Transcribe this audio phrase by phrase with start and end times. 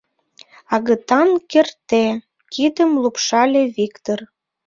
[0.75, 2.05] —Агытан керте,—
[2.53, 4.19] кидым лупшале Виктыр.